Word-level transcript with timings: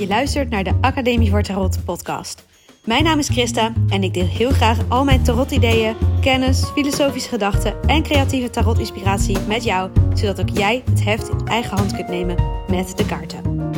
Je 0.00 0.06
luistert 0.06 0.50
naar 0.50 0.64
de 0.64 0.78
Academie 0.80 1.30
voor 1.30 1.42
Tarot 1.42 1.84
podcast. 1.84 2.44
Mijn 2.84 3.04
naam 3.04 3.18
is 3.18 3.28
Christa 3.28 3.72
en 3.88 4.02
ik 4.02 4.14
deel 4.14 4.26
heel 4.26 4.50
graag 4.50 4.78
al 4.88 5.04
mijn 5.04 5.22
tarot-ideeën, 5.22 5.96
kennis, 6.20 6.64
filosofische 6.64 7.28
gedachten 7.28 7.82
en 7.82 8.02
creatieve 8.02 8.50
tarot-inspiratie 8.50 9.38
met 9.38 9.64
jou, 9.64 9.90
zodat 10.14 10.40
ook 10.40 10.48
jij 10.48 10.82
het 10.90 11.04
heft 11.04 11.28
in 11.28 11.46
eigen 11.46 11.76
hand 11.76 11.94
kunt 11.94 12.08
nemen 12.08 12.36
met 12.68 12.96
de 12.96 13.06
kaarten. 13.06 13.70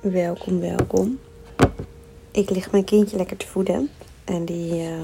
Welkom, 0.00 0.60
welkom. 0.60 1.18
Ik 2.30 2.50
lig 2.50 2.70
mijn 2.70 2.84
kindje 2.84 3.16
lekker 3.16 3.36
te 3.36 3.46
voeden 3.46 3.90
en 4.24 4.44
die 4.44 4.72
uh, 4.72 5.02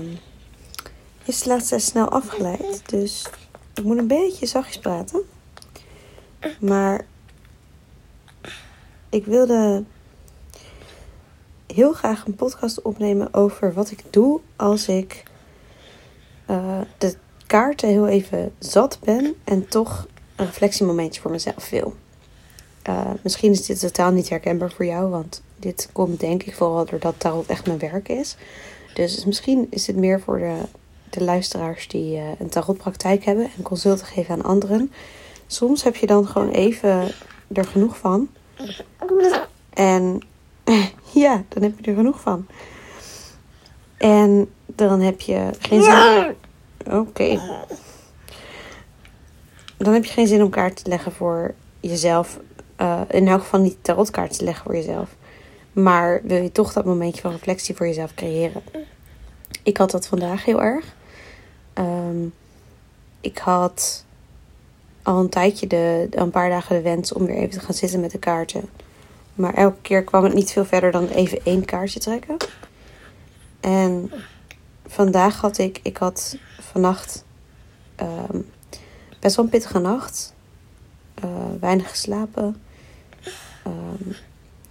is 1.25 1.44
laatst 1.44 1.80
snel 1.80 2.08
afgeleid, 2.08 2.82
dus 2.86 3.26
ik 3.75 3.84
moet 3.84 3.98
een 3.98 4.07
beetje 4.07 4.46
zachtjes 4.46 4.79
praten. 4.79 5.33
Maar 6.61 7.04
ik 9.08 9.25
wilde 9.25 9.84
heel 11.67 11.93
graag 11.93 12.26
een 12.26 12.34
podcast 12.34 12.82
opnemen 12.82 13.34
over 13.34 13.72
wat 13.72 13.90
ik 13.90 14.03
doe 14.11 14.40
als 14.57 14.89
ik 14.89 15.22
uh, 16.50 16.80
de 16.98 17.14
kaarten 17.46 17.89
heel 17.89 18.08
even 18.08 18.53
zat 18.58 18.98
ben 19.04 19.34
en 19.44 19.68
toch 19.68 20.07
een 20.36 20.46
reflectiemomentje 20.46 21.20
voor 21.20 21.30
mezelf 21.30 21.70
wil. 21.70 21.94
Uh, 22.89 23.11
misschien 23.22 23.50
is 23.50 23.67
dit 23.67 23.81
totaal 23.81 24.11
niet 24.11 24.29
herkenbaar 24.29 24.72
voor 24.72 24.84
jou, 24.84 25.11
want 25.11 25.42
dit 25.56 25.89
komt 25.92 26.20
denk 26.20 26.42
ik 26.42 26.54
vooral 26.54 26.84
doordat 26.84 27.14
tarot 27.18 27.46
echt 27.46 27.67
mijn 27.67 27.79
werk 27.79 28.08
is. 28.08 28.36
Dus 28.95 29.25
misschien 29.25 29.67
is 29.70 29.86
het 29.86 29.96
meer 29.96 30.20
voor 30.20 30.39
de, 30.39 30.56
de 31.11 31.25
luisteraars 31.25 31.89
die 31.89 32.17
uh, 32.17 32.22
een 32.39 32.48
tarotpraktijk 32.48 33.25
hebben 33.25 33.50
en 33.56 33.62
consulten 33.62 34.06
geven 34.06 34.34
aan 34.34 34.42
anderen 34.42 34.92
soms 35.55 35.83
heb 35.83 35.97
je 35.97 36.06
dan 36.06 36.27
gewoon 36.27 36.51
even 36.51 37.09
er 37.53 37.65
genoeg 37.65 37.98
van. 37.98 38.28
En 39.70 40.20
ja, 41.25 41.42
dan 41.48 41.62
heb 41.62 41.78
je 41.78 41.91
er 41.91 41.97
genoeg 41.97 42.20
van. 42.20 42.47
En 43.97 44.51
dan 44.67 45.01
heb 45.01 45.20
je 45.20 45.51
geen 45.59 45.83
zin. 45.83 46.34
Oké. 46.91 47.41
Dan 49.77 49.93
heb 49.93 50.05
je 50.05 50.12
geen 50.12 50.27
zin 50.27 50.43
om 50.43 50.51
kaart 50.51 50.84
te 50.84 50.89
leggen 50.89 51.12
voor 51.12 51.55
jezelf. 51.81 52.39
Uh, 52.81 53.00
in 53.09 53.28
elk 53.28 53.41
geval 53.41 53.61
niet 53.61 53.77
tarotkaart 53.81 54.39
te 54.39 54.45
leggen 54.45 54.65
voor 54.65 54.75
jezelf. 54.75 55.17
Maar 55.73 56.21
wil 56.25 56.43
je 56.43 56.53
toch 56.53 56.73
dat 56.73 56.84
momentje 56.84 57.21
van 57.21 57.31
reflectie 57.31 57.77
voor 57.77 57.87
jezelf 57.87 58.15
creëren? 58.15 58.62
Ik 59.62 59.77
had 59.77 59.91
dat 59.91 60.06
vandaag 60.06 60.45
heel 60.45 60.62
erg. 60.62 60.95
Um, 61.75 62.33
ik 63.21 63.39
had 63.39 64.05
al 65.05 65.19
een 65.19 65.28
tijdje, 65.28 65.66
de, 65.66 66.06
een 66.10 66.30
paar 66.30 66.48
dagen 66.50 66.77
de 66.77 66.83
wens 66.83 67.12
om 67.12 67.27
weer 67.27 67.36
even 67.36 67.58
te 67.58 67.60
gaan 67.60 67.74
zitten 67.74 68.00
met 68.00 68.10
de 68.10 68.19
kaarten. 68.19 68.69
Maar 69.34 69.55
elke 69.55 69.80
keer 69.83 70.05
kwam 70.05 70.24
het 70.24 70.34
niet 70.34 70.50
veel 70.50 70.64
verder 70.64 70.91
dan 70.91 71.08
even 71.08 71.38
één 71.44 71.64
kaartje 71.64 72.00
trekken. 72.00 72.36
En 73.60 74.10
vandaag 74.86 75.41
had 75.41 75.58
ik, 75.58 75.80
ik 75.82 75.97
had 75.97 76.36
vannacht 76.60 77.25
um, 78.00 78.47
best 79.20 79.36
wel 79.36 79.44
een 79.44 79.50
pittige 79.50 79.78
nacht. 79.78 80.34
Uh, 81.25 81.30
weinig 81.60 81.91
geslapen. 81.91 82.62
Um, 83.66 84.14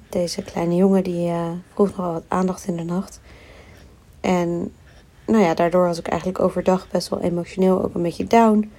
deze 0.09 0.41
kleine 0.41 0.75
jongen 0.75 1.03
die 1.03 1.27
uh, 1.27 1.51
vroeg 1.73 1.87
nogal 1.87 2.13
wat 2.13 2.23
aandacht 2.27 2.67
in 2.67 2.75
de 2.75 2.83
nacht. 2.83 3.19
En 4.21 4.73
nou 5.25 5.43
ja, 5.43 5.53
daardoor 5.53 5.85
was 5.85 5.99
ik 5.99 6.07
eigenlijk 6.07 6.39
overdag 6.39 6.87
best 6.89 7.09
wel 7.09 7.21
emotioneel 7.21 7.83
ook 7.83 7.95
een 7.95 8.01
beetje 8.01 8.27
down. 8.27 8.71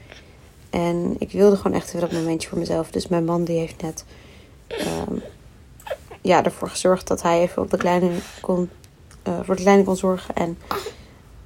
En 0.75 1.17
ik 1.19 1.33
wilde 1.33 1.57
gewoon 1.57 1.77
echt 1.77 1.89
even 1.89 2.01
dat 2.01 2.13
momentje 2.13 2.49
voor 2.49 2.59
mezelf. 2.59 2.91
Dus 2.91 3.09
mijn 3.09 3.25
man 3.25 3.45
die 3.45 3.59
heeft 3.59 3.83
net 3.83 4.05
um, 5.09 5.23
ja, 6.21 6.45
ervoor 6.45 6.69
gezorgd 6.69 7.07
dat 7.07 7.23
hij 7.23 7.41
even 7.41 7.63
op 7.63 7.71
de 7.71 7.77
kleine 7.77 8.11
kon, 8.41 8.71
uh, 9.29 9.39
voor 9.43 9.57
de 9.57 9.63
kleine 9.63 9.85
kon 9.85 9.97
zorgen. 9.97 10.35
En 10.35 10.59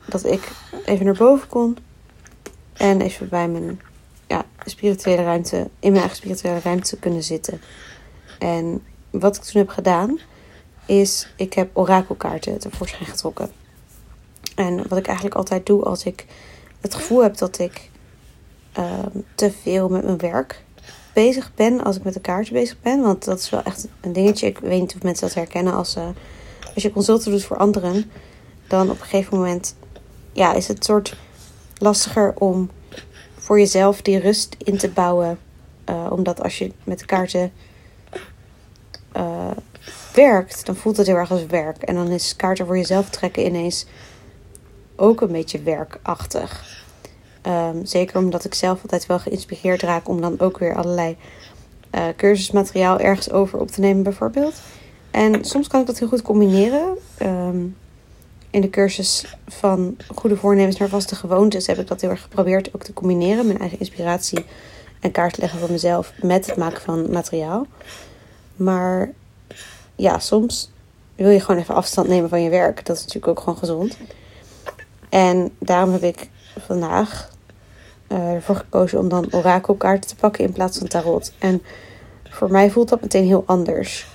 dat 0.06 0.24
ik 0.24 0.52
even 0.84 1.04
naar 1.04 1.14
boven 1.14 1.48
kon. 1.48 1.76
En 2.72 3.00
even 3.00 3.28
bij 3.28 3.48
mijn 3.48 3.80
ja, 4.26 4.44
spirituele 4.64 5.22
ruimte, 5.22 5.56
in 5.56 5.68
mijn 5.92 5.94
eigen 5.94 6.16
spirituele 6.16 6.60
ruimte 6.60 6.96
kunnen 6.96 7.22
zitten. 7.22 7.60
En 8.38 8.84
wat 9.10 9.36
ik 9.36 9.42
toen 9.42 9.60
heb 9.60 9.70
gedaan, 9.70 10.18
is 10.86 11.32
ik 11.36 11.52
heb 11.52 11.76
orakelkaarten 11.76 12.58
tevoorschijn 12.58 13.06
getrokken. 13.06 13.50
En 14.54 14.88
wat 14.88 14.98
ik 14.98 15.06
eigenlijk 15.06 15.36
altijd 15.36 15.66
doe 15.66 15.82
als 15.84 16.04
ik 16.04 16.26
het 16.80 16.94
gevoel 16.94 17.22
heb 17.22 17.36
dat 17.36 17.58
ik 17.58 17.90
uh, 18.78 19.06
te 19.34 19.50
veel 19.62 19.88
met 19.88 20.04
mijn 20.04 20.18
werk 20.18 20.62
bezig 21.12 21.52
ben 21.54 21.84
als 21.84 21.96
ik 21.96 22.04
met 22.04 22.14
de 22.14 22.20
kaarten 22.20 22.52
bezig 22.52 22.80
ben. 22.80 23.00
Want 23.02 23.24
dat 23.24 23.38
is 23.38 23.50
wel 23.50 23.62
echt 23.62 23.88
een 24.00 24.12
dingetje. 24.12 24.46
Ik 24.46 24.58
weet 24.58 24.80
niet 24.80 24.94
of 24.94 25.02
mensen 25.02 25.26
dat 25.26 25.36
herkennen 25.36 25.74
als, 25.74 25.96
uh, 25.96 26.08
als 26.74 26.82
je 26.82 26.92
consulten 26.92 27.30
doet 27.30 27.44
voor 27.44 27.56
anderen. 27.56 28.10
Dan 28.66 28.90
op 28.90 29.00
een 29.00 29.06
gegeven 29.06 29.36
moment 29.36 29.74
ja, 30.32 30.54
is 30.54 30.68
het 30.68 30.84
soort 30.84 31.16
lastiger 31.78 32.34
om 32.34 32.70
voor 33.36 33.58
jezelf 33.58 34.02
die 34.02 34.18
rust 34.18 34.56
in 34.58 34.78
te 34.78 34.88
bouwen. 34.88 35.38
Uh, 35.88 36.06
omdat 36.10 36.42
als 36.42 36.58
je 36.58 36.72
met 36.84 36.98
de 36.98 37.06
kaarten 37.06 37.52
uh, 39.16 39.50
werkt, 40.14 40.66
dan 40.66 40.76
voelt 40.76 40.96
het 40.96 41.06
heel 41.06 41.16
erg 41.16 41.30
als 41.30 41.46
werk. 41.46 41.82
En 41.82 41.94
dan 41.94 42.08
is 42.08 42.36
kaarten 42.36 42.66
voor 42.66 42.76
jezelf 42.76 43.10
trekken 43.10 43.46
ineens 43.46 43.86
ook 44.96 45.20
een 45.20 45.32
beetje 45.32 45.62
werkachtig. 45.62 46.77
Um, 47.46 47.86
zeker 47.86 48.18
omdat 48.18 48.44
ik 48.44 48.54
zelf 48.54 48.82
altijd 48.82 49.06
wel 49.06 49.18
geïnspireerd 49.18 49.82
raak 49.82 50.08
om 50.08 50.20
dan 50.20 50.40
ook 50.40 50.58
weer 50.58 50.74
allerlei 50.76 51.16
uh, 51.94 52.04
cursusmateriaal 52.16 52.98
ergens 52.98 53.30
over 53.30 53.60
op 53.60 53.70
te 53.70 53.80
nemen, 53.80 54.02
bijvoorbeeld. 54.02 54.54
En 55.10 55.44
soms 55.44 55.68
kan 55.68 55.80
ik 55.80 55.86
dat 55.86 55.98
heel 55.98 56.08
goed 56.08 56.22
combineren. 56.22 56.98
Um, 57.22 57.76
in 58.50 58.60
de 58.60 58.70
cursus 58.70 59.36
van 59.46 59.96
goede 60.14 60.36
voornemens 60.36 60.76
naar 60.76 60.88
vaste 60.88 61.14
gewoontes 61.14 61.66
heb 61.66 61.78
ik 61.78 61.86
dat 61.86 62.00
heel 62.00 62.10
erg 62.10 62.22
geprobeerd 62.22 62.74
ook 62.74 62.82
te 62.82 62.92
combineren. 62.92 63.46
Mijn 63.46 63.58
eigen 63.58 63.78
inspiratie 63.78 64.44
en 65.00 65.10
kaart 65.10 65.38
leggen 65.38 65.58
voor 65.58 65.70
mezelf 65.70 66.12
met 66.22 66.46
het 66.46 66.56
maken 66.56 66.80
van 66.80 67.10
materiaal. 67.10 67.66
Maar 68.56 69.12
ja, 69.96 70.18
soms 70.18 70.70
wil 71.14 71.30
je 71.30 71.40
gewoon 71.40 71.60
even 71.60 71.74
afstand 71.74 72.08
nemen 72.08 72.28
van 72.28 72.42
je 72.42 72.50
werk. 72.50 72.86
Dat 72.86 72.96
is 72.96 73.02
natuurlijk 73.02 73.28
ook 73.28 73.38
gewoon 73.38 73.58
gezond. 73.58 73.98
En 75.08 75.50
daarom 75.58 75.92
heb 75.92 76.02
ik 76.02 76.28
vandaag 76.60 77.30
uh, 78.08 78.32
ervoor 78.32 78.56
gekozen 78.56 78.98
om 78.98 79.08
dan 79.08 79.28
orakelkaarten 79.30 80.10
te 80.10 80.16
pakken 80.16 80.44
in 80.44 80.52
plaats 80.52 80.78
van 80.78 80.88
tarot. 80.88 81.32
En 81.38 81.62
voor 82.24 82.50
mij 82.50 82.70
voelt 82.70 82.88
dat 82.88 83.00
meteen 83.00 83.26
heel 83.26 83.42
anders. 83.46 84.06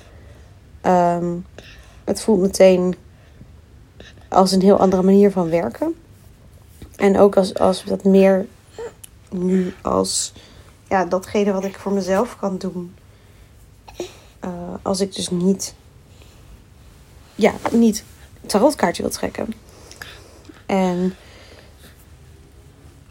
Um, 0.86 1.46
het 2.04 2.22
voelt 2.22 2.42
meteen 2.42 2.96
als 4.28 4.52
een 4.52 4.62
heel 4.62 4.80
andere 4.80 5.04
manier 5.04 5.32
van 5.32 5.50
werken. 5.50 5.96
En 6.96 7.20
ook 7.20 7.38
als, 7.38 7.56
als 7.56 7.84
dat 7.84 8.04
meer 8.04 8.46
nu 9.30 9.74
als 9.82 10.34
ja, 10.88 11.06
datgene 11.06 11.52
wat 11.52 11.64
ik 11.64 11.80
voor 11.80 11.92
mezelf 11.92 12.38
kan 12.40 12.58
doen. 12.58 12.96
Uh, 14.46 14.50
als 14.82 15.02
ik 15.02 15.16
dus 15.16 15.30
niet, 15.30 15.76
ja, 17.36 17.54
niet 17.72 18.04
tarotkaartje 18.46 19.04
wil 19.04 19.12
trekken. 19.12 19.54
En 20.66 21.16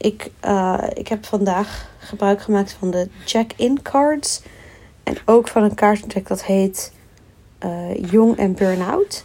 ik, 0.02 0.30
uh, 0.44 0.82
ik 0.94 1.08
heb 1.08 1.24
vandaag 1.24 1.90
gebruik 1.98 2.42
gemaakt 2.42 2.76
van 2.78 2.90
de 2.90 3.08
check-in 3.24 3.82
cards. 3.82 4.42
En 5.02 5.16
ook 5.24 5.48
van 5.48 5.62
een 5.62 5.74
kaartendek 5.74 6.28
dat 6.28 6.44
heet 6.44 6.92
uh, 7.64 8.10
Jong 8.10 8.36
en 8.36 8.54
Burn-out. 8.54 9.24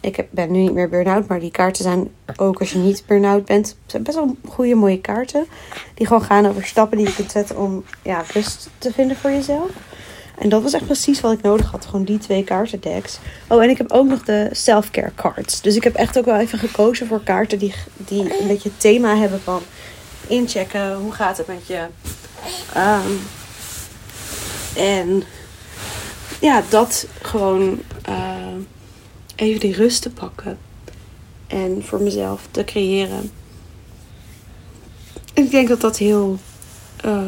Ik 0.00 0.26
ben 0.30 0.52
nu 0.52 0.60
niet 0.60 0.72
meer 0.72 0.88
burn-out, 0.88 1.28
maar 1.28 1.40
die 1.40 1.50
kaarten 1.50 1.84
zijn 1.84 2.10
ook 2.36 2.60
als 2.60 2.72
je 2.72 2.78
niet 2.78 3.04
burn-out 3.06 3.44
bent. 3.44 3.76
zijn 3.86 4.02
best 4.02 4.16
wel 4.16 4.36
goede, 4.48 4.74
mooie 4.74 5.00
kaarten. 5.00 5.46
Die 5.94 6.06
gewoon 6.06 6.22
gaan 6.22 6.46
over 6.46 6.64
stappen 6.64 6.98
die 6.98 7.06
je 7.06 7.14
kunt 7.14 7.30
zetten 7.30 7.58
om 7.58 7.84
ja, 8.02 8.24
rust 8.32 8.70
te 8.78 8.92
vinden 8.92 9.16
voor 9.16 9.30
jezelf. 9.30 9.70
En 10.38 10.48
dat 10.48 10.62
was 10.62 10.72
echt 10.72 10.86
precies 10.86 11.20
wat 11.20 11.32
ik 11.32 11.42
nodig 11.42 11.70
had. 11.70 11.86
Gewoon 11.86 12.04
die 12.04 12.18
twee 12.18 12.44
kaartendecks. 12.44 13.18
Oh, 13.48 13.62
en 13.62 13.70
ik 13.70 13.78
heb 13.78 13.92
ook 13.92 14.06
nog 14.06 14.22
de 14.22 14.48
self-care 14.52 15.12
cards. 15.14 15.60
Dus 15.60 15.76
ik 15.76 15.84
heb 15.84 15.94
echt 15.94 16.18
ook 16.18 16.24
wel 16.24 16.38
even 16.38 16.58
gekozen 16.58 17.06
voor 17.06 17.22
kaarten 17.22 17.58
die, 17.58 17.74
die 17.96 18.40
een 18.40 18.46
beetje 18.46 18.68
het 18.68 18.80
thema 18.80 19.16
hebben 19.16 19.40
van 19.40 19.62
inchecken. 20.26 20.94
Hoe 20.94 21.12
gaat 21.12 21.36
het 21.36 21.46
met 21.46 21.66
je? 21.66 21.86
Um, 22.76 23.20
en 24.76 25.22
ja, 26.40 26.62
dat 26.68 27.06
gewoon 27.22 27.78
uh, 28.08 28.54
even 29.36 29.60
die 29.60 29.74
rust 29.74 30.02
te 30.02 30.10
pakken. 30.10 30.58
En 31.46 31.82
voor 31.84 32.00
mezelf 32.00 32.42
te 32.50 32.64
creëren. 32.64 33.30
En 35.34 35.44
ik 35.44 35.50
denk 35.50 35.68
dat 35.68 35.80
dat 35.80 35.98
heel 35.98 36.38
uh, 37.04 37.22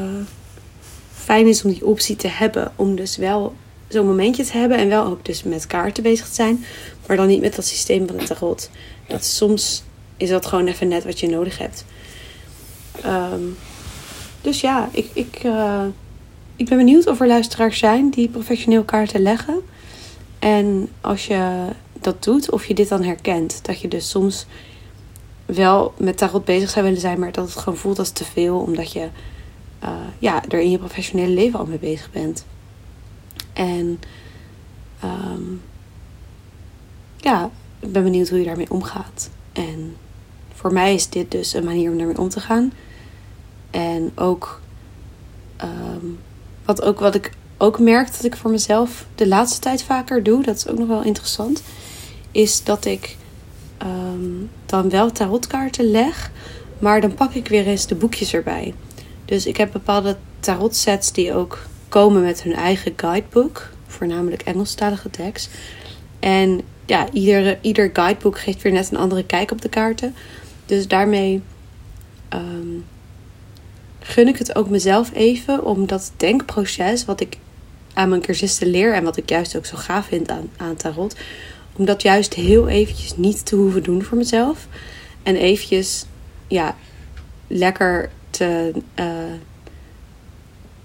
fijn 1.14 1.46
is 1.46 1.64
om 1.64 1.70
die 1.70 1.86
optie 1.86 2.16
te 2.16 2.28
hebben. 2.28 2.72
Om 2.76 2.96
dus 2.96 3.16
wel 3.16 3.54
zo'n 3.88 4.06
momentje 4.06 4.44
te 4.44 4.56
hebben. 4.56 4.78
En 4.78 4.88
wel 4.88 5.04
ook 5.04 5.24
dus 5.24 5.42
met 5.42 5.66
kaarten 5.66 6.02
bezig 6.02 6.26
te 6.28 6.34
zijn. 6.34 6.64
Maar 7.06 7.16
dan 7.16 7.26
niet 7.26 7.40
met 7.40 7.56
dat 7.56 7.66
systeem 7.66 8.06
van 8.06 8.18
het 8.18 8.26
tarot. 8.26 8.70
Dat 9.06 9.24
soms 9.24 9.82
is 10.16 10.28
dat 10.28 10.46
gewoon 10.46 10.66
even 10.66 10.88
net 10.88 11.04
wat 11.04 11.20
je 11.20 11.28
nodig 11.28 11.58
hebt. 11.58 11.84
Um, 13.06 13.56
dus 14.40 14.60
ja, 14.60 14.88
ik, 14.92 15.10
ik, 15.12 15.44
uh, 15.44 15.84
ik 16.56 16.68
ben 16.68 16.78
benieuwd 16.78 17.06
of 17.06 17.20
er 17.20 17.26
luisteraars 17.26 17.78
zijn 17.78 18.10
die 18.10 18.28
professioneel 18.28 18.84
kaarten 18.84 19.22
leggen. 19.22 19.60
En 20.38 20.88
als 21.00 21.26
je 21.26 21.68
dat 22.00 22.24
doet, 22.24 22.50
of 22.50 22.66
je 22.66 22.74
dit 22.74 22.88
dan 22.88 23.02
herkent. 23.02 23.64
Dat 23.64 23.80
je 23.80 23.88
dus 23.88 24.10
soms 24.10 24.46
wel 25.46 25.94
met 25.96 26.16
tarot 26.16 26.44
bezig 26.44 26.70
zou 26.70 26.84
willen 26.84 27.00
zijn, 27.00 27.18
maar 27.18 27.32
dat 27.32 27.48
het 27.48 27.58
gewoon 27.58 27.78
voelt 27.78 27.98
als 27.98 28.10
te 28.10 28.24
veel, 28.24 28.58
omdat 28.58 28.92
je 28.92 29.08
uh, 29.84 29.90
ja, 30.18 30.42
er 30.48 30.60
in 30.60 30.70
je 30.70 30.78
professionele 30.78 31.32
leven 31.32 31.58
al 31.58 31.66
mee 31.66 31.78
bezig 31.78 32.10
bent. 32.10 32.44
En 33.52 34.00
um, 35.04 35.62
ja, 37.16 37.50
ik 37.80 37.92
ben 37.92 38.02
benieuwd 38.02 38.28
hoe 38.28 38.38
je 38.38 38.44
daarmee 38.44 38.70
omgaat. 38.70 39.30
En 39.52 39.96
voor 40.54 40.72
mij 40.72 40.94
is 40.94 41.08
dit 41.08 41.30
dus 41.30 41.54
een 41.54 41.64
manier 41.64 41.90
om 41.90 41.98
daarmee 41.98 42.18
om 42.18 42.28
te 42.28 42.40
gaan. 42.40 42.72
En 43.76 44.12
ook, 44.14 44.60
um, 45.62 46.18
wat, 46.64 46.82
ook 46.82 47.00
wat 47.00 47.14
ik 47.14 47.30
ook 47.56 47.78
merk 47.78 48.12
dat 48.12 48.24
ik 48.24 48.36
voor 48.36 48.50
mezelf 48.50 49.06
de 49.14 49.28
laatste 49.28 49.60
tijd 49.60 49.82
vaker 49.82 50.22
doe, 50.22 50.42
dat 50.42 50.56
is 50.56 50.68
ook 50.68 50.78
nog 50.78 50.88
wel 50.88 51.02
interessant, 51.02 51.62
is 52.30 52.64
dat 52.64 52.84
ik 52.84 53.16
um, 53.82 54.50
dan 54.66 54.90
wel 54.90 55.12
tarotkaarten 55.12 55.90
leg, 55.90 56.30
maar 56.78 57.00
dan 57.00 57.14
pak 57.14 57.34
ik 57.34 57.48
weer 57.48 57.66
eens 57.66 57.86
de 57.86 57.94
boekjes 57.94 58.34
erbij. 58.34 58.74
Dus 59.24 59.46
ik 59.46 59.56
heb 59.56 59.72
bepaalde 59.72 60.16
tarotsets 60.40 61.12
die 61.12 61.34
ook 61.34 61.58
komen 61.88 62.22
met 62.22 62.42
hun 62.42 62.54
eigen 62.54 62.92
guidebook, 62.96 63.70
voornamelijk 63.86 64.42
Engelstalige 64.42 65.10
tekst. 65.10 65.50
En 66.18 66.60
ja, 66.86 67.10
ieder, 67.12 67.58
ieder 67.60 67.90
guidebook 67.92 68.38
geeft 68.38 68.62
weer 68.62 68.72
net 68.72 68.90
een 68.90 68.98
andere 68.98 69.24
kijk 69.24 69.50
op 69.50 69.60
de 69.60 69.68
kaarten. 69.68 70.14
Dus 70.66 70.88
daarmee 70.88 71.42
um, 72.34 72.84
gun 74.06 74.28
ik 74.28 74.38
het 74.38 74.56
ook 74.56 74.68
mezelf 74.68 75.10
even 75.14 75.64
om 75.64 75.86
dat 75.86 76.12
denkproces, 76.16 77.04
wat 77.04 77.20
ik 77.20 77.36
aan 77.94 78.08
mijn 78.08 78.20
cursisten 78.20 78.66
leer 78.66 78.94
en 78.94 79.04
wat 79.04 79.16
ik 79.16 79.28
juist 79.28 79.56
ook 79.56 79.66
zo 79.66 79.76
gaaf 79.76 80.06
vind 80.06 80.30
aan, 80.30 80.50
aan 80.56 80.76
tarot, 80.76 81.16
om 81.72 81.84
dat 81.84 82.02
juist 82.02 82.34
heel 82.34 82.68
eventjes 82.68 83.16
niet 83.16 83.46
te 83.46 83.56
hoeven 83.56 83.82
doen 83.82 84.02
voor 84.02 84.16
mezelf. 84.16 84.66
En 85.22 85.36
eventjes, 85.36 86.04
ja, 86.46 86.76
lekker 87.46 88.10
te, 88.30 88.72
uh, 89.00 89.06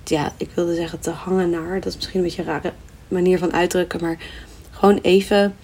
ja, 0.04 0.34
ik 0.38 0.50
wilde 0.54 0.76
zeggen 0.76 1.00
te 1.00 1.10
hangen 1.10 1.50
naar. 1.50 1.76
Dat 1.76 1.86
is 1.86 1.96
misschien 1.96 2.20
een 2.20 2.26
beetje 2.26 2.42
een 2.42 2.48
rare 2.48 2.74
manier 3.08 3.38
van 3.38 3.54
uitdrukken, 3.54 4.02
maar 4.02 4.18
gewoon 4.72 5.00
even 5.02 5.56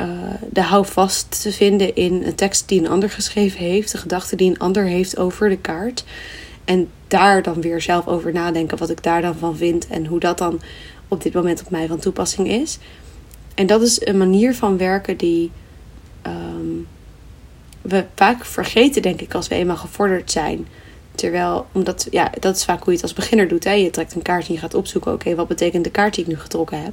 uh, 0.00 0.06
de 0.50 0.62
houvast 0.62 1.42
te 1.42 1.52
vinden 1.52 1.94
in 1.94 2.22
een 2.24 2.34
tekst 2.34 2.68
die 2.68 2.80
een 2.80 2.88
ander 2.88 3.10
geschreven 3.10 3.60
heeft, 3.60 3.92
de 3.92 3.98
gedachte 3.98 4.36
die 4.36 4.50
een 4.50 4.58
ander 4.58 4.84
heeft 4.84 5.18
over 5.18 5.48
de 5.48 5.58
kaart. 5.58 6.04
En 6.68 6.88
daar 7.06 7.42
dan 7.42 7.60
weer 7.60 7.80
zelf 7.80 8.06
over 8.06 8.32
nadenken 8.32 8.78
wat 8.78 8.90
ik 8.90 9.02
daar 9.02 9.22
dan 9.22 9.34
van 9.34 9.56
vind 9.56 9.86
en 9.86 10.06
hoe 10.06 10.20
dat 10.20 10.38
dan 10.38 10.60
op 11.08 11.22
dit 11.22 11.32
moment 11.32 11.60
op 11.60 11.70
mij 11.70 11.86
van 11.86 11.98
toepassing 11.98 12.48
is. 12.48 12.78
En 13.54 13.66
dat 13.66 13.82
is 13.82 14.06
een 14.06 14.18
manier 14.18 14.54
van 14.54 14.76
werken 14.76 15.16
die 15.16 15.50
um, 16.26 16.86
we 17.82 18.04
vaak 18.14 18.44
vergeten, 18.44 19.02
denk 19.02 19.20
ik, 19.20 19.34
als 19.34 19.48
we 19.48 19.54
eenmaal 19.54 19.76
gevorderd 19.76 20.30
zijn. 20.30 20.66
Terwijl, 21.14 21.66
omdat, 21.72 22.06
ja, 22.10 22.30
dat 22.40 22.56
is 22.56 22.64
vaak 22.64 22.82
hoe 22.82 22.92
je 22.92 22.98
het 22.98 23.02
als 23.02 23.12
beginner 23.12 23.48
doet. 23.48 23.64
Hè? 23.64 23.72
Je 23.72 23.90
trekt 23.90 24.14
een 24.14 24.22
kaart 24.22 24.48
en 24.48 24.54
je 24.54 24.60
gaat 24.60 24.74
opzoeken, 24.74 25.12
oké, 25.12 25.34
wat 25.34 25.48
betekent 25.48 25.84
de 25.84 25.90
kaart 25.90 26.14
die 26.14 26.24
ik 26.24 26.30
nu 26.30 26.38
getrokken 26.38 26.82
heb? 26.82 26.92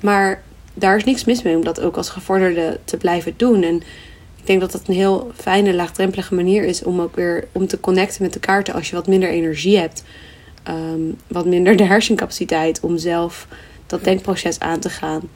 Maar 0.00 0.42
daar 0.74 0.96
is 0.96 1.04
niks 1.04 1.24
mis 1.24 1.42
mee 1.42 1.56
om 1.56 1.64
dat 1.64 1.80
ook 1.80 1.96
als 1.96 2.08
gevorderde 2.08 2.78
te 2.84 2.96
blijven 2.96 3.34
doen. 3.36 3.62
En 3.62 3.82
ik 4.46 4.52
denk 4.52 4.72
dat 4.72 4.80
dat 4.80 4.88
een 4.88 4.94
heel 4.94 5.30
fijne, 5.36 5.74
laagdrempelige 5.74 6.34
manier 6.34 6.64
is 6.64 6.82
om 6.82 7.00
ook 7.00 7.16
weer 7.16 7.48
om 7.52 7.66
te 7.66 7.80
connecten 7.80 8.22
met 8.22 8.32
de 8.32 8.38
kaarten 8.38 8.74
als 8.74 8.88
je 8.90 8.96
wat 8.96 9.06
minder 9.06 9.28
energie 9.28 9.78
hebt. 9.78 10.02
Um, 10.68 11.16
wat 11.26 11.46
minder 11.46 11.76
de 11.76 11.84
hersencapaciteit 11.84 12.80
om 12.80 12.98
zelf 12.98 13.46
dat 13.86 14.04
denkproces 14.04 14.60
aan 14.60 14.80
te 14.80 14.90
gaan. 14.90 15.28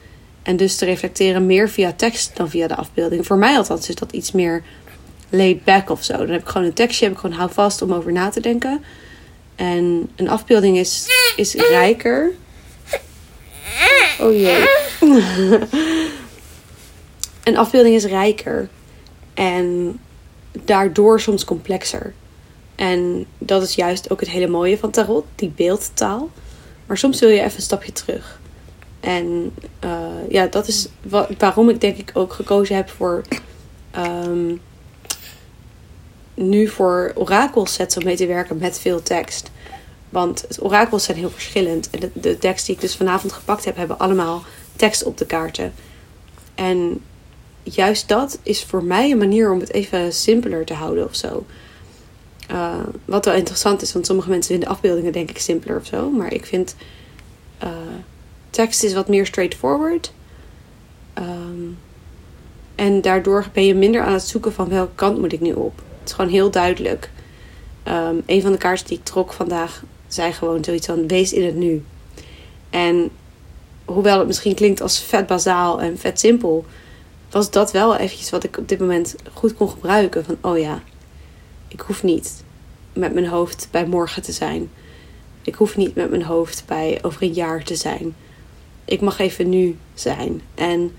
En 0.43 0.57
dus 0.57 0.75
te 0.75 0.85
reflecteren 0.85 1.45
meer 1.45 1.69
via 1.69 1.93
tekst 1.93 2.35
dan 2.35 2.49
via 2.49 2.67
de 2.67 2.75
afbeelding. 2.75 3.25
Voor 3.25 3.37
mij 3.37 3.57
althans 3.57 3.89
is 3.89 3.95
dat 3.95 4.11
iets 4.11 4.31
meer 4.31 4.63
laid 5.29 5.63
back 5.63 5.89
of 5.89 6.03
zo. 6.03 6.17
Dan 6.17 6.29
heb 6.29 6.41
ik 6.41 6.47
gewoon 6.47 6.67
een 6.67 6.73
tekstje, 6.73 7.05
heb 7.05 7.13
ik 7.13 7.19
gewoon 7.19 7.35
hou 7.35 7.51
vast 7.51 7.81
om 7.81 7.93
over 7.93 8.11
na 8.11 8.29
te 8.29 8.39
denken. 8.39 8.83
En 9.55 10.09
een 10.15 10.29
afbeelding 10.29 10.77
is, 10.77 11.07
is 11.35 11.53
rijker. 11.53 12.31
Oh 14.19 14.33
jee. 14.33 14.65
een 17.43 17.57
afbeelding 17.57 17.95
is 17.95 18.05
rijker. 18.05 18.69
En 19.33 19.99
daardoor 20.51 21.19
soms 21.19 21.45
complexer. 21.45 22.13
En 22.75 23.25
dat 23.37 23.61
is 23.61 23.75
juist 23.75 24.11
ook 24.11 24.19
het 24.19 24.29
hele 24.29 24.47
mooie 24.47 24.77
van 24.77 24.91
tarot, 24.91 25.25
die 25.35 25.53
beeldtaal. 25.55 26.29
Maar 26.85 26.97
soms 26.97 27.19
wil 27.19 27.29
je 27.29 27.41
even 27.41 27.55
een 27.55 27.61
stapje 27.61 27.91
terug. 27.91 28.39
En 28.99 29.53
uh, 29.83 30.29
ja, 30.29 30.47
dat 30.47 30.67
is 30.67 30.87
waarom 31.37 31.69
ik 31.69 31.81
denk 31.81 31.97
ik 31.97 32.11
ook 32.13 32.33
gekozen 32.33 32.75
heb 32.75 32.89
voor 32.89 33.21
um, 33.97 34.61
nu 36.33 36.67
voor 36.67 37.11
orakelsets 37.15 37.97
om 37.97 38.03
mee 38.03 38.15
te 38.15 38.25
werken 38.25 38.57
met 38.57 38.79
veel 38.79 39.01
tekst. 39.01 39.51
Want 40.09 40.45
orakels 40.59 41.03
zijn 41.03 41.17
heel 41.17 41.29
verschillend. 41.29 41.89
En 41.89 41.99
de, 41.99 42.09
de 42.13 42.37
tekst 42.37 42.65
die 42.65 42.75
ik 42.75 42.81
dus 42.81 42.95
vanavond 42.95 43.33
gepakt 43.33 43.65
heb, 43.65 43.75
hebben 43.75 43.99
allemaal 43.99 44.43
tekst 44.75 45.03
op 45.03 45.17
de 45.17 45.25
kaarten. 45.25 45.73
En 46.55 47.01
juist 47.63 48.07
dat 48.07 48.39
is 48.43 48.63
voor 48.63 48.83
mij 48.83 49.11
een 49.11 49.17
manier 49.17 49.51
om 49.51 49.59
het 49.59 49.73
even 49.73 50.13
simpeler 50.13 50.65
te 50.65 50.73
houden 50.73 51.05
of 51.05 51.15
zo. 51.15 51.45
Uh, 52.51 52.73
wat 53.05 53.25
wel 53.25 53.33
interessant 53.33 53.81
is, 53.81 53.93
want 53.93 54.05
sommige 54.05 54.29
mensen 54.29 54.51
vinden 54.51 54.69
afbeeldingen 54.69 55.11
denk 55.11 55.29
ik 55.29 55.37
simpeler 55.37 55.77
of 55.77 55.85
zo. 55.85 56.09
Maar 56.09 56.33
ik 56.33 56.45
vind 56.45 56.75
uh, 57.63 57.69
tekst 58.49 58.83
is 58.83 58.93
wat 58.93 59.07
meer 59.07 59.25
straightforward. 59.25 60.13
Um, 61.17 61.77
en 62.75 63.01
daardoor 63.01 63.45
ben 63.53 63.65
je 63.65 63.75
minder 63.75 64.03
aan 64.03 64.13
het 64.13 64.27
zoeken 64.27 64.53
van 64.53 64.69
welke 64.69 64.95
kant 64.95 65.19
moet 65.19 65.33
ik 65.33 65.39
nu 65.41 65.53
op. 65.53 65.81
Het 65.99 66.09
is 66.09 66.15
gewoon 66.15 66.31
heel 66.31 66.51
duidelijk. 66.51 67.09
Um, 67.87 68.23
een 68.25 68.41
van 68.41 68.51
de 68.51 68.57
kaarten 68.57 68.87
die 68.87 68.97
ik 68.97 69.03
trok 69.03 69.33
vandaag 69.33 69.83
zei 70.07 70.33
gewoon 70.33 70.63
zoiets 70.63 70.85
van 70.85 71.07
wees 71.07 71.33
in 71.33 71.45
het 71.45 71.55
nu. 71.55 71.83
En 72.69 73.09
hoewel 73.85 74.17
het 74.17 74.27
misschien 74.27 74.55
klinkt 74.55 74.81
als 74.81 74.99
vet 74.99 75.27
bazaal 75.27 75.81
en 75.81 75.97
vet 75.97 76.19
simpel, 76.19 76.65
was 77.31 77.51
dat 77.51 77.71
wel 77.71 77.95
eventjes 77.95 78.29
wat 78.29 78.43
ik 78.43 78.57
op 78.57 78.67
dit 78.67 78.79
moment 78.79 79.15
goed 79.33 79.53
kon 79.53 79.69
gebruiken. 79.69 80.25
Van 80.25 80.37
oh 80.41 80.57
ja, 80.57 80.83
ik 81.67 81.79
hoef 81.79 82.03
niet 82.03 82.43
met 82.93 83.13
mijn 83.13 83.27
hoofd 83.27 83.67
bij 83.71 83.85
morgen 83.85 84.21
te 84.21 84.31
zijn. 84.31 84.71
Ik 85.41 85.55
hoef 85.55 85.77
niet 85.77 85.95
met 85.95 86.09
mijn 86.09 86.23
hoofd 86.23 86.63
bij 86.65 86.99
over 87.01 87.23
een 87.23 87.33
jaar 87.33 87.63
te 87.63 87.75
zijn 87.75 88.15
ik 88.91 89.01
mag 89.01 89.19
even 89.19 89.49
nu 89.49 89.77
zijn. 89.93 90.41
En 90.55 90.91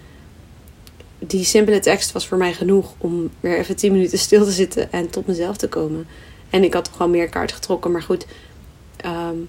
die 1.19 1.45
simpele 1.45 1.81
tekst 1.81 2.13
was 2.13 2.27
voor 2.27 2.39
mij 2.39 2.53
genoeg 2.53 2.95
om 2.99 3.31
weer 3.41 3.59
even 3.59 3.77
10 3.77 3.93
minuten 3.93 4.19
stil 4.19 4.45
te 4.45 4.51
zitten 4.51 4.93
en 4.93 5.11
tot 5.11 5.27
mezelf 5.27 5.57
te 5.57 5.69
komen. 5.69 6.07
En 6.51 6.65
ik 6.65 6.75
had 6.75 6.89
gewoon 6.89 7.11
meer 7.11 7.29
kaart 7.29 7.53
getrokken, 7.53 7.91
maar 7.91 8.03
goed. 8.03 8.27
Um, 9.05 9.49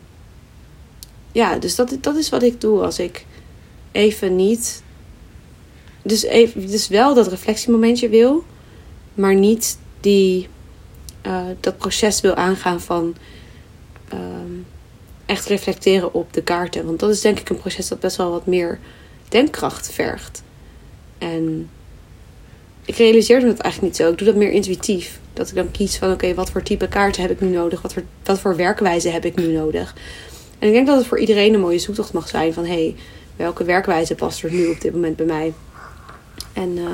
ja, 1.31 1.57
dus 1.57 1.75
dat, 1.75 1.97
dat 2.01 2.15
is 2.15 2.29
wat 2.29 2.43
ik 2.43 2.61
doe 2.61 2.81
als 2.81 2.99
ik 2.99 3.25
even 3.91 4.35
niet. 4.35 4.83
Dus, 6.03 6.23
even, 6.23 6.67
dus 6.67 6.87
wel 6.87 7.13
dat 7.13 7.27
reflectiemomentje 7.27 8.09
wil, 8.09 8.43
maar 9.13 9.35
niet 9.35 9.77
die, 9.99 10.47
uh, 11.25 11.41
dat 11.59 11.77
proces 11.77 12.21
wil 12.21 12.35
aangaan 12.35 12.81
van. 12.81 13.15
Um, 14.13 14.65
echt 15.25 15.45
reflecteren 15.45 16.13
op 16.13 16.33
de 16.33 16.41
kaarten. 16.41 16.85
Want 16.85 16.99
dat 16.99 17.09
is 17.09 17.21
denk 17.21 17.39
ik 17.39 17.49
een 17.49 17.57
proces 17.57 17.87
dat 17.87 17.99
best 17.99 18.17
wel 18.17 18.31
wat 18.31 18.45
meer 18.45 18.79
denkkracht 19.29 19.91
vergt. 19.91 20.43
En 21.17 21.69
ik 22.85 22.95
realiseer 22.95 23.41
me 23.41 23.47
dat 23.47 23.59
eigenlijk 23.59 23.93
niet 23.93 24.01
zo. 24.01 24.11
Ik 24.11 24.17
doe 24.17 24.27
dat 24.27 24.35
meer 24.35 24.51
intuïtief. 24.51 25.19
Dat 25.33 25.49
ik 25.49 25.55
dan 25.55 25.71
kies 25.71 25.97
van 25.97 26.11
oké, 26.11 26.33
wat 26.33 26.49
voor 26.51 26.63
type 26.63 26.87
kaarten 26.87 27.21
heb 27.21 27.31
ik 27.31 27.41
nu 27.41 27.47
nodig? 27.47 27.81
Wat 27.81 27.93
voor, 27.93 28.03
wat 28.23 28.39
voor 28.39 28.55
werkwijze 28.55 29.09
heb 29.09 29.25
ik 29.25 29.35
nu 29.35 29.47
nodig? 29.47 29.95
En 30.59 30.67
ik 30.67 30.73
denk 30.73 30.87
dat 30.87 30.97
het 30.97 31.07
voor 31.07 31.19
iedereen 31.19 31.53
een 31.53 31.59
mooie 31.59 31.79
zoektocht 31.79 32.13
mag 32.13 32.27
zijn 32.27 32.53
van 32.53 32.65
hé, 32.65 32.73
hey, 32.73 32.95
welke 33.35 33.63
werkwijze 33.63 34.15
past 34.15 34.43
er 34.43 34.51
nu 34.51 34.67
op 34.67 34.81
dit 34.81 34.93
moment 34.93 35.15
bij 35.15 35.25
mij? 35.25 35.53
En 36.53 36.77
uh, 36.77 36.85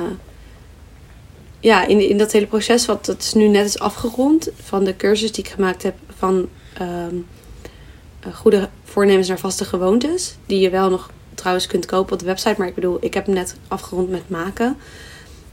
ja, 1.60 1.86
in, 1.86 2.08
in 2.08 2.18
dat 2.18 2.32
hele 2.32 2.46
proces, 2.46 2.86
wat 2.86 3.04
dat 3.04 3.18
is 3.18 3.34
nu 3.34 3.48
net 3.48 3.64
is 3.64 3.78
afgerond 3.78 4.48
van 4.62 4.84
de 4.84 4.96
cursus 4.96 5.32
die 5.32 5.44
ik 5.44 5.50
gemaakt 5.50 5.82
heb 5.82 5.94
van 6.18 6.48
um, 6.80 7.26
eh, 8.20 8.34
goede 8.34 8.68
voornemens 8.84 9.28
naar 9.28 9.38
vaste 9.38 9.64
gewoontes. 9.64 10.36
Die 10.46 10.60
je 10.60 10.70
wel 10.70 10.90
nog 10.90 11.10
trouwens 11.34 11.66
kunt 11.66 11.86
kopen 11.86 12.12
op 12.12 12.18
de 12.18 12.24
website. 12.24 12.54
Maar 12.58 12.68
ik 12.68 12.74
bedoel, 12.74 12.98
ik 13.00 13.14
heb 13.14 13.26
hem 13.26 13.34
net 13.34 13.56
afgerond 13.68 14.10
met 14.10 14.28
maken. 14.28 14.76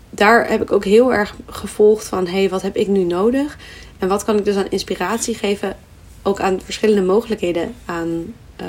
Daar 0.10 0.50
heb 0.50 0.62
ik 0.62 0.72
ook 0.72 0.86
heel 0.86 1.14
erg 1.14 1.36
gevolgd 1.46 2.08
van: 2.08 2.26
hé, 2.26 2.32
hey, 2.32 2.50
wat 2.50 2.62
heb 2.62 2.76
ik 2.76 2.88
nu 2.88 3.04
nodig? 3.04 3.58
En 4.00 4.08
wat 4.08 4.24
kan 4.24 4.38
ik 4.38 4.46
dus 4.46 4.56
aan 4.56 4.70
inspiratie 4.70 5.36
geven? 5.36 5.78
Ook 6.24 6.40
aan 6.40 6.62
verschillende 6.62 7.02
mogelijkheden 7.02 7.74
aan, 7.86 8.34
uh, 8.62 8.68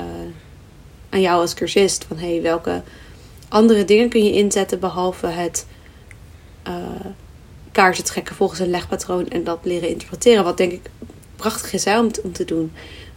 aan 1.09 1.21
jou 1.21 1.41
als 1.41 1.53
cursist. 1.53 2.05
Van 2.07 2.17
hé, 2.17 2.33
hey, 2.33 2.41
welke 2.41 2.81
andere 3.49 3.85
dingen 3.85 4.09
kun 4.09 4.23
je 4.23 4.33
inzetten 4.33 4.79
behalve 4.79 5.27
het 5.27 5.65
uh, 6.67 6.75
kaarten 7.71 8.03
trekken 8.03 8.35
volgens 8.35 8.59
een 8.59 8.69
legpatroon 8.69 9.27
en 9.27 9.43
dat 9.43 9.59
leren 9.63 9.89
interpreteren. 9.89 10.43
Wat 10.43 10.57
denk 10.57 10.71
ik 10.71 10.89
prachtig 11.35 11.73
is 11.73 11.85
hè, 11.85 11.99
om, 11.99 12.11
te 12.31 12.45
doen. 12.45 12.71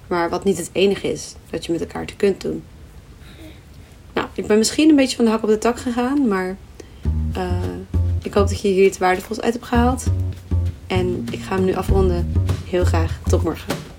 Maar 0.07 0.31
wat 0.31 0.45
niet 0.45 0.57
het 0.57 0.71
enige 0.73 1.13
is 1.13 1.35
dat 1.51 1.67
je 1.67 1.73
met 1.73 1.81
elkaar 1.81 2.07
te 2.07 2.17
kunt 2.17 2.41
doen. 2.41 2.63
Nou, 4.13 4.27
ik 4.35 4.47
ben 4.47 4.59
misschien 4.59 4.89
een 4.89 4.97
beetje 4.97 5.17
van 5.17 5.25
de 5.25 5.31
hak 5.31 5.43
op 5.43 5.49
de 5.49 5.59
tak 5.59 5.79
gegaan, 5.79 6.29
maar 6.29 6.57
uh, 7.37 7.53
ik 8.23 8.35
hoop 8.35 8.49
dat 8.49 8.61
je 8.61 8.69
hier 8.69 8.85
iets 8.85 8.99
waardevols 8.99 9.41
uit 9.41 9.53
hebt 9.53 9.67
gehaald. 9.67 10.05
En 10.87 11.27
ik 11.31 11.41
ga 11.41 11.55
hem 11.55 11.65
nu 11.65 11.75
afronden. 11.75 12.33
Heel 12.67 12.85
graag 12.85 13.19
tot 13.29 13.43
morgen. 13.43 13.92